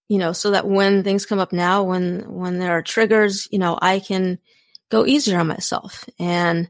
[0.07, 3.59] you know, so that when things come up now, when, when there are triggers, you
[3.59, 4.39] know, I can
[4.89, 6.05] go easier on myself.
[6.19, 6.69] And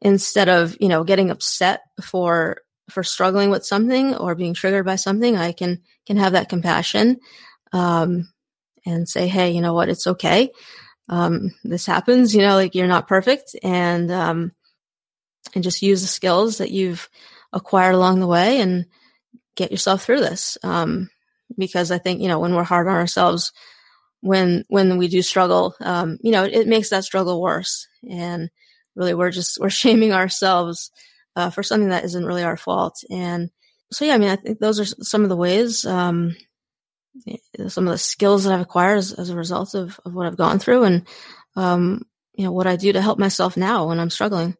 [0.00, 2.58] instead of, you know, getting upset for,
[2.90, 7.20] for struggling with something or being triggered by something, I can, can have that compassion,
[7.72, 8.28] um,
[8.84, 9.88] and say, Hey, you know what?
[9.88, 10.50] It's okay.
[11.08, 13.54] Um, this happens, you know, like you're not perfect.
[13.62, 14.52] And, um,
[15.54, 17.08] and just use the skills that you've
[17.52, 18.86] acquired along the way and
[19.56, 20.56] get yourself through this.
[20.62, 21.10] Um,
[21.58, 23.52] because I think, you know, when we're hard on ourselves,
[24.22, 27.88] when, when we do struggle, um, you know, it, makes that struggle worse.
[28.08, 28.50] And
[28.94, 30.90] really we're just, we're shaming ourselves,
[31.36, 33.04] uh, for something that isn't really our fault.
[33.10, 33.50] And
[33.90, 36.36] so, yeah, I mean, I think those are some of the ways, um,
[37.68, 40.36] some of the skills that I've acquired as, as a result of, of what I've
[40.36, 41.06] gone through and,
[41.56, 44.56] um, you know, what I do to help myself now when I'm struggling.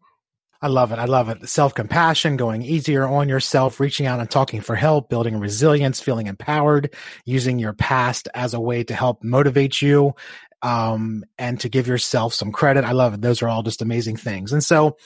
[0.62, 1.00] I love it.
[1.00, 1.48] I love it.
[1.48, 6.28] Self compassion, going easier on yourself, reaching out and talking for help, building resilience, feeling
[6.28, 6.94] empowered,
[7.24, 10.14] using your past as a way to help motivate you
[10.62, 12.84] um, and to give yourself some credit.
[12.84, 13.22] I love it.
[13.22, 14.52] Those are all just amazing things.
[14.52, 14.96] And so,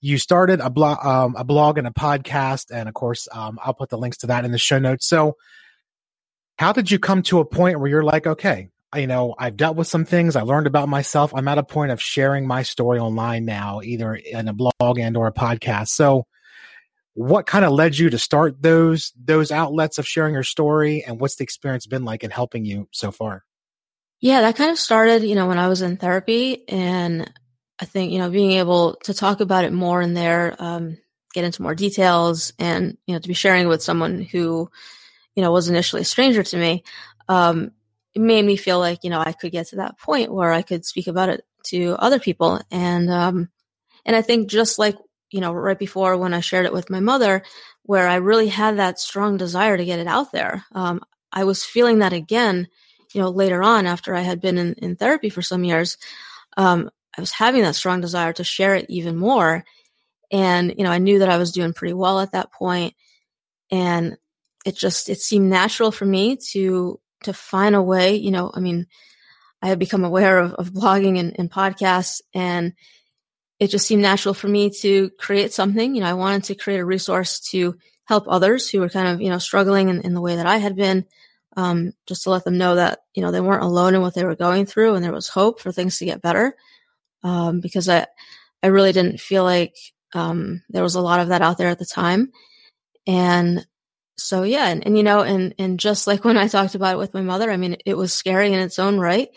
[0.00, 3.74] you started a blog, um, a blog and a podcast, and of course, um, I'll
[3.74, 5.06] put the links to that in the show notes.
[5.06, 5.36] So,
[6.56, 9.76] how did you come to a point where you're like, okay, you know, I've dealt
[9.76, 10.34] with some things.
[10.34, 11.32] I learned about myself.
[11.34, 15.16] I'm at a point of sharing my story online now, either in a blog and
[15.16, 15.88] or a podcast.
[15.88, 16.26] So,
[17.14, 21.20] what kind of led you to start those those outlets of sharing your story, and
[21.20, 23.44] what's the experience been like in helping you so far?
[24.20, 27.32] Yeah, that kind of started, you know, when I was in therapy, and
[27.78, 30.98] I think you know being able to talk about it more in there, um,
[31.32, 34.68] get into more details, and you know to be sharing with someone who,
[35.36, 36.82] you know, was initially a stranger to me.
[37.28, 37.70] Um,
[38.14, 40.62] it made me feel like you know I could get to that point where I
[40.62, 43.48] could speak about it to other people, and um,
[44.04, 44.96] and I think just like
[45.30, 47.42] you know right before when I shared it with my mother,
[47.84, 51.00] where I really had that strong desire to get it out there, um,
[51.32, 52.68] I was feeling that again,
[53.12, 55.96] you know, later on after I had been in, in therapy for some years.
[56.56, 59.64] Um, I was having that strong desire to share it even more,
[60.32, 62.94] and you know I knew that I was doing pretty well at that point,
[63.70, 64.16] and
[64.64, 68.60] it just it seemed natural for me to to find a way, you know, I
[68.60, 68.86] mean,
[69.62, 72.72] I had become aware of, of blogging and, and, podcasts and
[73.58, 75.94] it just seemed natural for me to create something.
[75.94, 79.20] You know, I wanted to create a resource to help others who were kind of,
[79.20, 81.04] you know, struggling in, in the way that I had been,
[81.56, 84.24] um, just to let them know that, you know, they weren't alone in what they
[84.24, 86.56] were going through and there was hope for things to get better.
[87.22, 88.06] Um, because I,
[88.62, 89.76] I really didn't feel like,
[90.14, 92.32] um, there was a lot of that out there at the time.
[93.06, 93.66] And
[94.22, 96.98] so yeah, and, and you know, and and just like when I talked about it
[96.98, 99.28] with my mother, I mean, it was scary in its own right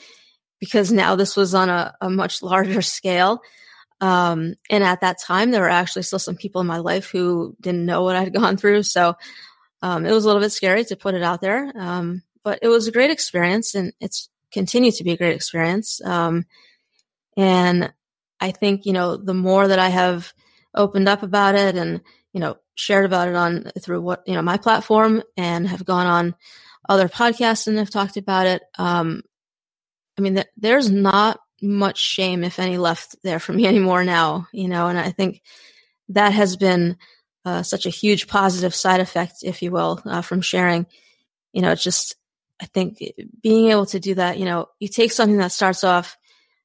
[0.60, 3.41] because now this was on a, a much larger scale.
[4.00, 7.56] Um, and at that time, there were actually still some people in my life who
[7.60, 8.84] didn't know what I'd gone through.
[8.84, 9.15] So
[9.82, 11.72] um, it was a little bit scary to put it out there.
[11.76, 16.02] Um, but it was a great experience and it's continued to be a great experience.
[16.06, 16.46] Um,
[17.36, 17.91] and
[18.39, 20.34] I think, you know, the more that I have
[20.75, 22.01] opened up about it and,
[22.33, 26.07] you know, shared about it on through what you know my platform and have gone
[26.07, 26.36] on
[26.89, 28.63] other podcasts and have talked about it.
[28.77, 29.23] Um,
[30.17, 34.47] I mean, th- there's not much shame, if any, left there for me anymore now.
[34.51, 35.41] You know, and I think
[36.09, 36.97] that has been
[37.45, 40.86] uh, such a huge positive side effect, if you will, uh, from sharing.
[41.51, 42.15] You know, it's just
[42.62, 43.03] I think
[43.41, 44.39] being able to do that.
[44.39, 46.17] You know, you take something that starts off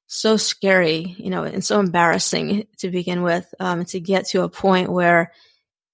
[0.08, 4.48] so scary, you know, and so embarrassing to begin with, um, to get to a
[4.48, 5.32] point where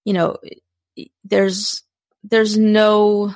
[0.05, 0.37] you know,
[1.25, 1.83] there's
[2.23, 3.35] there's no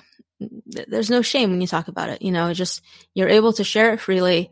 [0.66, 2.22] there's no shame when you talk about it.
[2.22, 2.82] You know, just
[3.14, 4.50] you're able to share it freely,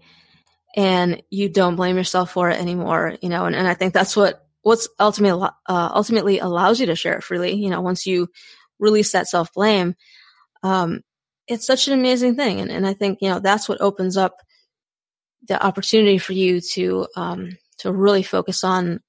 [0.74, 3.16] and you don't blame yourself for it anymore.
[3.20, 6.96] You know, and, and I think that's what what's ultimately uh, ultimately allows you to
[6.96, 7.54] share it freely.
[7.54, 8.28] You know, once you
[8.78, 9.94] release that self blame,
[10.62, 11.02] um,
[11.46, 14.40] it's such an amazing thing, and and I think you know that's what opens up
[15.48, 19.00] the opportunity for you to um, to really focus on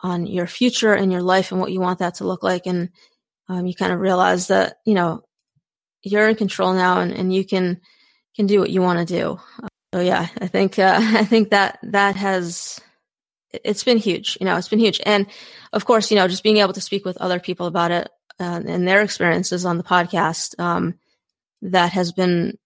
[0.00, 2.66] on your future and your life and what you want that to look like.
[2.66, 2.90] And
[3.48, 5.22] um, you kind of realize that, you know,
[6.02, 7.80] you're in control now and, and you can,
[8.36, 9.40] can do what you want to do.
[9.94, 12.80] So yeah, I think, uh, I think that that has,
[13.64, 15.00] it's been huge, you know, it's been huge.
[15.04, 15.26] And
[15.72, 18.60] of course, you know, just being able to speak with other people about it uh,
[18.66, 20.98] and their experiences on the podcast, um,
[21.62, 22.58] that has been,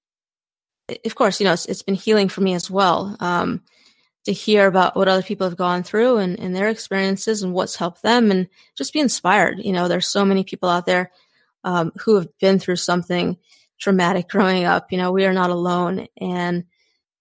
[1.05, 3.17] of course, you know, it's, it's been healing for me as well.
[3.21, 3.63] Um,
[4.27, 7.77] to hear about what other people have gone through and, and their experiences and what's
[7.77, 9.59] helped them and just be inspired.
[9.59, 11.11] You know, there's so many people out there
[11.65, 13.39] um, who have been through something
[13.79, 14.93] traumatic growing up.
[14.93, 16.07] You know, we are not alone.
[16.21, 16.65] And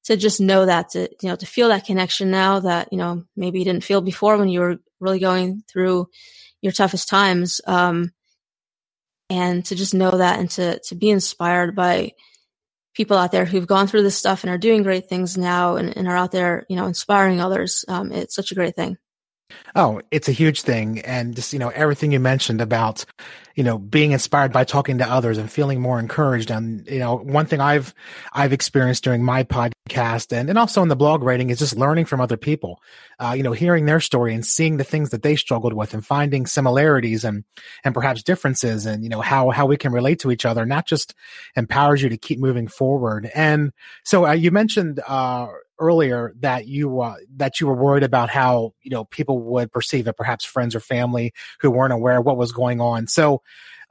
[0.04, 3.24] to just know that, to, you know, to feel that connection now that, you know,
[3.36, 6.10] maybe you didn't feel before when you were really going through
[6.62, 7.62] your toughest times.
[7.66, 8.12] Um,
[9.30, 12.12] and to just know that and to, to be inspired by,
[13.00, 15.96] people out there who've gone through this stuff and are doing great things now and,
[15.96, 17.86] and are out there, you know, inspiring others.
[17.88, 18.98] Um, it's such a great thing.
[19.76, 21.00] Oh, it's a huge thing.
[21.02, 23.06] And just, you know, everything you mentioned about,
[23.56, 26.50] you know, being inspired by talking to others and feeling more encouraged.
[26.50, 27.94] And, you know, one thing I've,
[28.34, 32.06] I've experienced during my podcast and, and also in the blog writing is just learning
[32.06, 32.82] from other people,
[33.20, 36.06] uh, you know, hearing their story and seeing the things that they struggled with and
[36.06, 37.44] finding similarities and,
[37.84, 40.88] and perhaps differences and, you know, how, how we can relate to each other, not
[40.88, 41.14] just
[41.56, 43.30] empowers you to keep moving forward.
[43.36, 43.72] And
[44.04, 45.48] so uh, you mentioned, uh,
[45.80, 50.08] earlier that you uh, that you were worried about how you know people would perceive
[50.08, 53.08] it, perhaps friends or family who weren't aware what was going on.
[53.08, 53.42] So,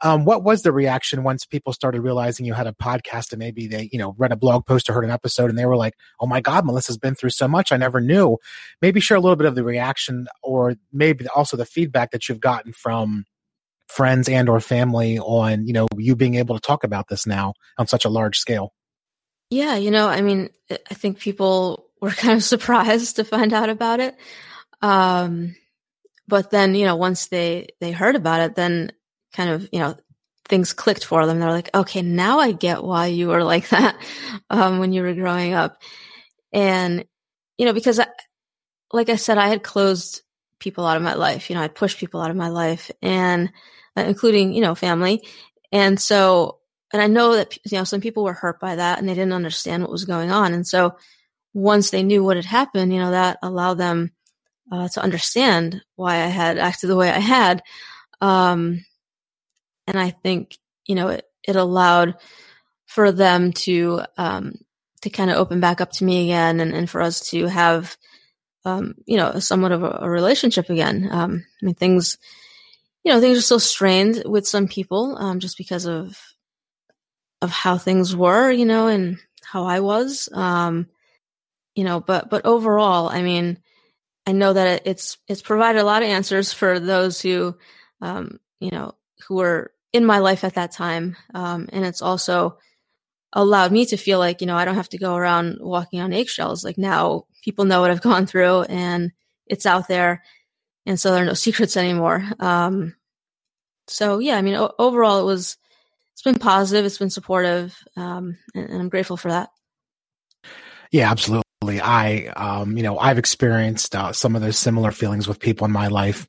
[0.02, 3.66] um, what was the reaction once people started realizing you had a podcast and maybe
[3.66, 5.94] they you know read a blog post or heard an episode and they were like,
[6.20, 8.38] "Oh my God, Melissa's been through so much, I never knew."
[8.82, 12.40] Maybe share a little bit of the reaction or maybe also the feedback that you've
[12.40, 13.24] gotten from
[13.88, 17.54] friends and or family on you know you being able to talk about this now
[17.78, 18.72] on such a large scale
[19.50, 23.70] yeah, you know, I mean, I think people were kind of surprised to find out
[23.70, 24.16] about it.
[24.80, 25.56] Um,
[26.28, 28.92] but then, you know, once they, they heard about it, then
[29.32, 29.96] kind of, you know,
[30.44, 31.38] things clicked for them.
[31.38, 33.96] They're like, okay, now I get why you were like that,
[34.50, 35.80] um, when you were growing up.
[36.52, 37.04] And,
[37.56, 38.06] you know, because I,
[38.92, 40.22] like I said, I had closed
[40.58, 41.50] people out of my life.
[41.50, 43.50] You know, I pushed people out of my life and
[43.96, 45.26] uh, including, you know, family.
[45.72, 46.57] And so,
[46.92, 49.32] and I know that, you know, some people were hurt by that and they didn't
[49.32, 50.54] understand what was going on.
[50.54, 50.96] And so
[51.52, 54.12] once they knew what had happened, you know, that allowed them
[54.72, 57.62] uh, to understand why I had acted the way I had.
[58.20, 58.84] Um,
[59.86, 62.14] and I think, you know, it, it allowed
[62.86, 64.54] for them to, um,
[65.02, 67.96] to kind of open back up to me again and, and for us to have,
[68.64, 71.08] um, you know, somewhat of a, a relationship again.
[71.10, 72.18] Um, I mean, things,
[73.04, 76.18] you know, things are still strained with some people, um, just because of,
[77.42, 80.88] of how things were, you know, and how I was, um,
[81.74, 83.58] you know, but, but overall, I mean,
[84.26, 87.56] I know that it's, it's provided a lot of answers for those who,
[88.00, 88.94] um, you know,
[89.26, 91.16] who were in my life at that time.
[91.34, 92.58] Um, and it's also,
[93.32, 96.12] allowed me to feel like, you know, I don't have to go around walking on
[96.12, 96.64] eggshells.
[96.64, 99.12] Like now people know what I've gone through and
[99.46, 100.22] it's out there.
[100.86, 102.24] And so there are no secrets anymore.
[102.40, 102.94] Um,
[103.86, 105.56] so yeah, I mean, o- overall it was,
[106.18, 106.84] it's been positive.
[106.84, 107.78] It's been supportive.
[107.96, 109.50] Um, and, and I'm grateful for that.
[110.90, 111.44] Yeah, absolutely.
[111.80, 115.70] I, um, you know, I've experienced uh, some of those similar feelings with people in
[115.70, 116.26] my life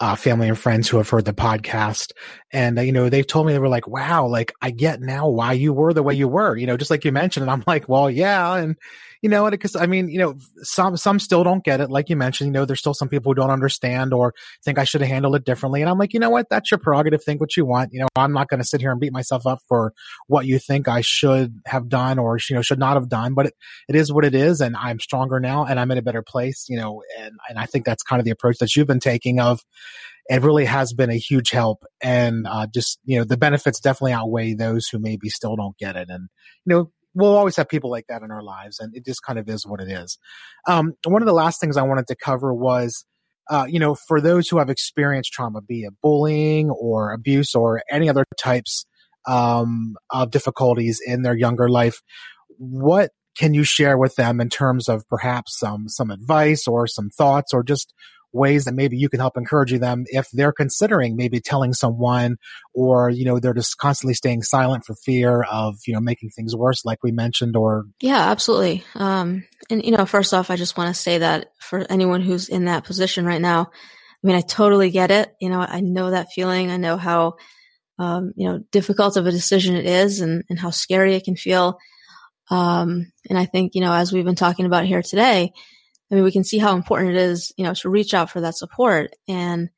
[0.00, 2.10] uh, family and friends who have heard the podcast.
[2.52, 5.28] And, uh, you know, they've told me they were like, wow, like I get now
[5.28, 7.42] why you were the way you were, you know, just like you mentioned.
[7.42, 8.56] And I'm like, well, yeah.
[8.56, 8.76] And,
[9.22, 11.90] you know, because I mean, you know, some, some still don't get it.
[11.90, 14.84] Like you mentioned, you know, there's still some people who don't understand or think I
[14.84, 15.80] should have handled it differently.
[15.80, 16.48] And I'm like, you know what?
[16.48, 17.22] That's your prerogative.
[17.22, 17.92] Think what you want.
[17.92, 19.92] You know, I'm not going to sit here and beat myself up for
[20.26, 23.46] what you think I should have done or, you know, should not have done, but
[23.46, 23.54] it,
[23.88, 24.60] it is what it is.
[24.60, 27.66] And I'm stronger now and I'm in a better place, you know, and, and I
[27.66, 29.60] think that's kind of the approach that you've been taking of,
[30.28, 34.12] it really has been a huge help and uh, just you know the benefits definitely
[34.12, 36.28] outweigh those who maybe still don't get it and
[36.64, 39.38] you know we'll always have people like that in our lives and it just kind
[39.38, 40.18] of is what it is.
[40.66, 43.04] Um, one of the last things i wanted to cover was
[43.50, 47.82] uh, you know for those who have experienced trauma be it bullying or abuse or
[47.90, 48.86] any other types
[49.26, 52.00] um, of difficulties in their younger life
[52.58, 57.08] what can you share with them in terms of perhaps some some advice or some
[57.10, 57.94] thoughts or just
[58.32, 62.36] ways that maybe you can help encourage them if they're considering maybe telling someone
[62.74, 66.54] or you know they're just constantly staying silent for fear of you know making things
[66.54, 68.84] worse like we mentioned or yeah absolutely.
[68.94, 72.48] Um and you know first off i just want to say that for anyone who's
[72.48, 75.34] in that position right now i mean i totally get it.
[75.40, 76.70] You know i know that feeling.
[76.70, 77.36] I know how
[77.98, 81.34] um, you know difficult of a decision it is and, and how scary it can
[81.34, 81.78] feel.
[82.50, 85.52] Um, and i think you know as we've been talking about here today
[86.10, 88.40] I mean, we can see how important it is, you know, to reach out for
[88.40, 89.14] that support.
[89.26, 89.68] And,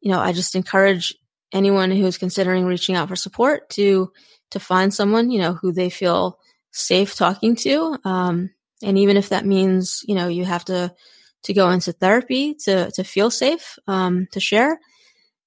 [0.00, 1.14] you know, I just encourage
[1.52, 4.12] anyone who's considering reaching out for support to,
[4.50, 6.38] to find someone, you know, who they feel
[6.72, 7.98] safe talking to.
[8.04, 8.50] Um,
[8.82, 10.94] and even if that means, you know, you have to,
[11.44, 14.78] to go into therapy to, to feel safe, um, to share,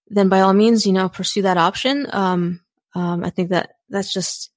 [0.08, 2.08] then by all means, you know, pursue that option.
[2.12, 2.62] Um,
[2.96, 4.50] um, I think that that's just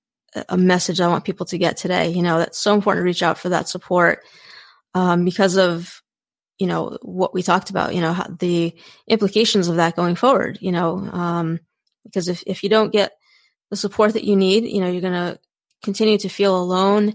[0.48, 2.08] a message I want people to get today.
[2.08, 4.24] You know, that's so important to reach out for that support
[4.94, 6.02] um, because of
[6.58, 8.74] you know what we talked about you know how, the
[9.08, 11.58] implications of that going forward you know um,
[12.04, 13.12] because if, if you don't get
[13.70, 15.38] the support that you need you know you're going to
[15.82, 17.14] continue to feel alone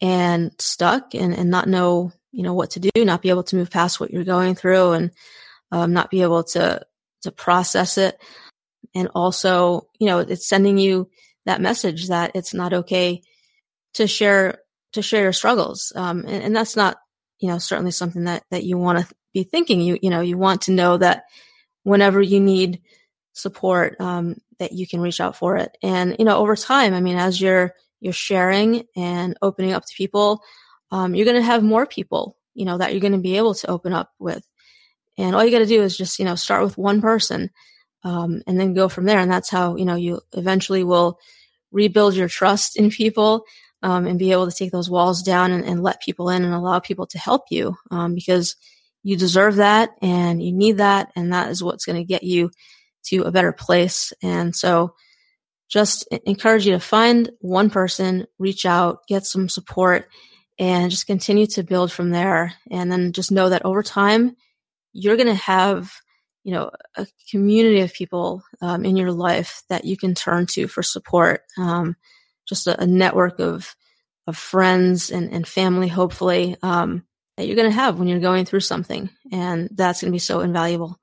[0.00, 3.56] and stuck and, and not know you know what to do not be able to
[3.56, 5.10] move past what you're going through and
[5.72, 6.80] um, not be able to
[7.22, 8.16] to process it.
[8.94, 11.10] And also you know it's sending you
[11.46, 13.22] that message that it's not okay
[13.94, 14.58] to share
[14.92, 16.96] to share your struggles um, and, and, that's not
[17.44, 19.82] you know, certainly something that, that you want to be thinking.
[19.82, 21.24] You, you know, you want to know that
[21.82, 22.80] whenever you need
[23.34, 25.76] support, um, that you can reach out for it.
[25.82, 29.94] And, you know, over time, I mean, as you're, you're sharing and opening up to
[29.94, 30.40] people,
[30.90, 33.52] um, you're going to have more people, you know, that you're going to be able
[33.56, 34.42] to open up with.
[35.18, 37.50] And all you got to do is just, you know, start with one person,
[38.04, 39.18] um, and then go from there.
[39.18, 41.18] And that's how, you know, you eventually will
[41.72, 43.44] rebuild your trust in people
[43.84, 46.54] um, and be able to take those walls down and, and, let people in and
[46.54, 48.56] allow people to help you um, because
[49.02, 52.50] you deserve that and you need that and that is what's going to get you
[53.04, 54.14] to a better place.
[54.22, 54.94] And so
[55.68, 60.08] just encourage you to find one person reach out get some support
[60.58, 62.54] and just continue to build from there.
[62.70, 64.34] And then just know that over time
[64.94, 65.92] you're going to have
[66.42, 70.68] you know a community of people um, in your life that you can turn to
[70.68, 71.42] for support.
[71.58, 71.96] Um,
[72.46, 73.74] just a, a network of
[74.26, 77.04] of friends and, and family, hopefully, um,
[77.36, 79.10] that you're going to have when you're going through something.
[79.30, 80.98] And that's going to be so invaluable.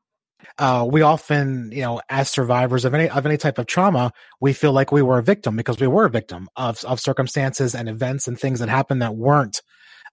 [0.57, 4.53] uh, we often, you know, as survivors of any of any type of trauma, we
[4.53, 7.89] feel like we were a victim because we were a victim of of circumstances and
[7.89, 9.61] events and things that happened that weren't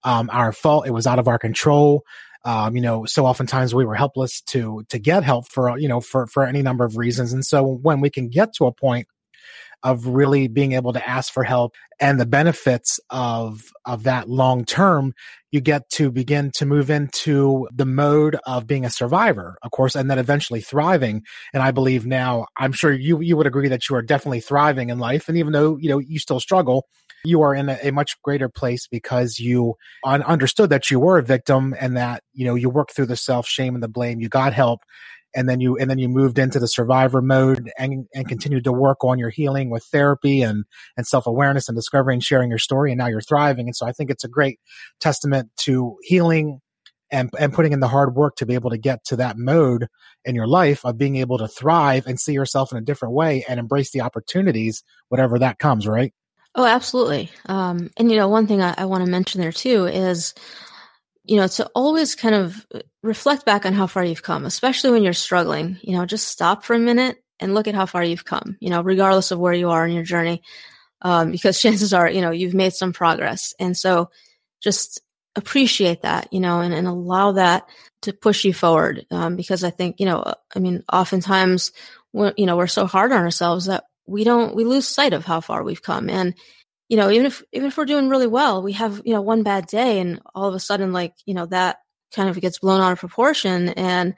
[0.03, 0.87] um, our fault.
[0.87, 2.03] It was out of our control.
[2.45, 5.99] Um, you know, so oftentimes we were helpless to to get help for you know
[5.99, 7.33] for for any number of reasons.
[7.33, 9.07] And so when we can get to a point
[9.83, 14.65] of really being able to ask for help and the benefits of of that long
[14.65, 15.13] term
[15.51, 19.95] you get to begin to move into the mode of being a survivor of course
[19.95, 21.23] and then eventually thriving.
[21.53, 24.89] And i believe now i'm sure you you would agree that you are definitely thriving
[24.89, 25.29] in life.
[25.29, 26.87] And even though you know you still struggle
[27.23, 29.75] you are in a, a much greater place because you
[30.05, 33.15] un- understood that you were a victim and that you know you worked through the
[33.15, 34.19] self shame and the blame.
[34.19, 34.81] You got help
[35.35, 38.71] and then you and then you moved into the survivor mode and and continued to
[38.71, 40.65] work on your healing with therapy and
[40.97, 43.67] and self-awareness and discovering sharing your story and now you're thriving.
[43.67, 44.59] And so i think it's a great
[44.99, 46.61] testament to healing
[47.11, 49.87] and and putting in the hard work to be able to get to that mode
[50.25, 53.43] in your life of being able to thrive and see yourself in a different way
[53.47, 56.13] and embrace the opportunities whatever that comes right?
[56.55, 57.29] Oh absolutely.
[57.45, 60.33] Um, and you know one thing i, I want to mention there too is
[61.29, 62.65] you know, to always kind of
[63.03, 66.63] reflect back on how far you've come, especially when you're struggling, you know, just stop
[66.63, 69.53] for a minute and look at how far you've come, you know, regardless of where
[69.53, 70.41] you are in your journey.
[71.03, 73.53] Um, because chances are, you know, you've made some progress.
[73.59, 74.09] And so
[74.59, 75.01] just
[75.35, 77.69] appreciate that, you know, and, and allow that
[78.01, 79.05] to push you forward.
[79.11, 81.73] Um, because I think, you know, I mean, oftentimes,
[82.11, 85.41] you know, we're so hard on ourselves that we don't, we lose sight of how
[85.41, 86.09] far we've come.
[86.09, 86.33] And,
[86.89, 89.43] you know, even if even if we're doing really well, we have you know one
[89.43, 91.77] bad day, and all of a sudden, like you know, that
[92.13, 94.15] kind of gets blown out of proportion, and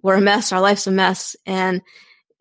[0.00, 0.52] we're a mess.
[0.52, 1.82] Our life's a mess, and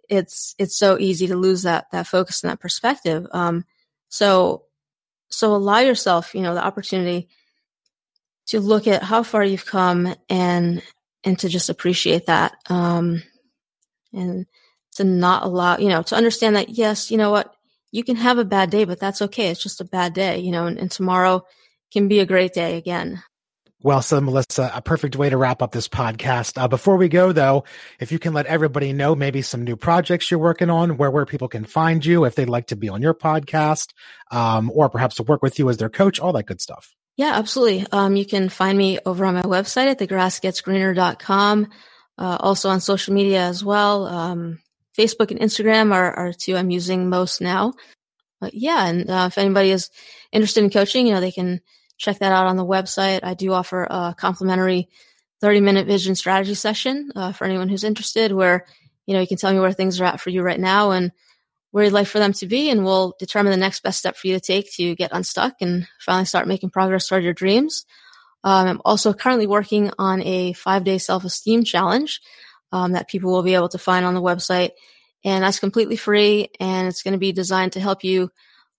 [0.07, 3.25] it's it's so easy to lose that that focus and that perspective.
[3.31, 3.65] Um,
[4.07, 4.65] so
[5.29, 7.27] so allow yourself, you know, the opportunity
[8.47, 10.83] to look at how far you've come and
[11.23, 12.53] and to just appreciate that.
[12.69, 13.23] Um,
[14.13, 14.45] and
[14.95, 17.55] to not allow, you know, to understand that yes, you know what,
[17.91, 19.49] you can have a bad day, but that's okay.
[19.49, 21.43] It's just a bad day, you know, and, and tomorrow
[21.91, 23.21] can be a great day again.
[23.83, 24.71] Well said, Melissa.
[24.75, 26.61] A perfect way to wrap up this podcast.
[26.61, 27.63] Uh, before we go, though,
[27.99, 31.25] if you can let everybody know maybe some new projects you're working on, where where
[31.25, 33.87] people can find you, if they'd like to be on your podcast,
[34.29, 36.93] um, or perhaps to work with you as their coach, all that good stuff.
[37.17, 37.87] Yeah, absolutely.
[37.91, 41.67] Um, you can find me over on my website at thegrassgetsgreener.com.
[42.19, 44.05] Uh, also on social media as well.
[44.05, 44.59] Um,
[44.97, 47.73] Facebook and Instagram are, are two I'm using most now.
[48.39, 49.89] But yeah, and uh, if anybody is
[50.31, 51.61] interested in coaching, you know, they can
[51.97, 53.19] check that out on the website.
[53.23, 54.89] I do offer a complimentary
[55.41, 58.65] 30 minute vision strategy session uh, for anyone who's interested where,
[59.05, 61.11] you know, you can tell me where things are at for you right now and
[61.69, 62.69] where you'd like for them to be.
[62.69, 65.87] And we'll determine the next best step for you to take to get unstuck and
[65.99, 67.85] finally start making progress toward your dreams.
[68.43, 72.21] Um, I'm also currently working on a five day self esteem challenge
[72.71, 74.71] um, that people will be able to find on the website.
[75.23, 78.31] And that's completely free and it's going to be designed to help you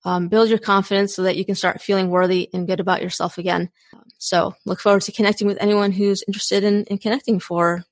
[0.04, 3.38] um, build your confidence so that you can start feeling worthy and good about yourself
[3.38, 3.70] again.
[4.18, 7.84] So look forward to connecting with anyone who's interested in, in connecting for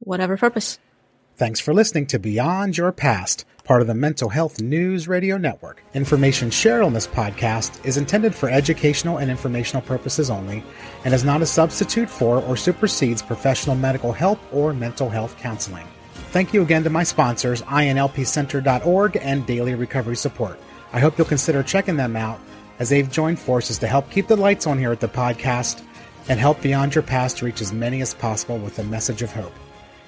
[0.00, 0.78] whatever purpose.
[1.40, 5.82] Thanks for listening to Beyond Your Past, part of the Mental Health News Radio Network.
[5.94, 10.62] Information shared on this podcast is intended for educational and informational purposes only
[11.06, 15.86] and is not a substitute for or supersedes professional medical help or mental health counseling.
[16.12, 20.60] Thank you again to my sponsors, INLPCenter.org and Daily Recovery Support.
[20.92, 22.38] I hope you'll consider checking them out
[22.78, 25.82] as they've joined forces to help keep the lights on here at the podcast
[26.28, 29.54] and help Beyond Your Past reach as many as possible with a message of hope.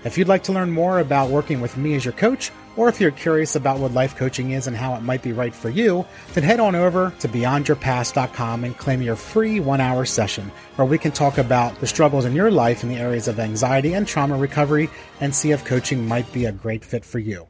[0.05, 3.01] If you'd like to learn more about working with me as your coach, or if
[3.01, 6.05] you're curious about what life coaching is and how it might be right for you,
[6.35, 10.99] then head on over to beyondyourpast.com and claim your free one hour session where we
[10.99, 14.37] can talk about the struggles in your life in the areas of anxiety and trauma
[14.37, 14.89] recovery
[15.21, 17.47] and see if coaching might be a great fit for you.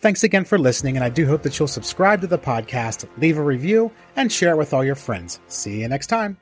[0.00, 3.36] Thanks again for listening, and I do hope that you'll subscribe to the podcast, leave
[3.36, 5.40] a review, and share it with all your friends.
[5.48, 6.38] See you next time.